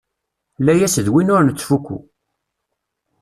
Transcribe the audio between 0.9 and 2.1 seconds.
d win ur nettfukku.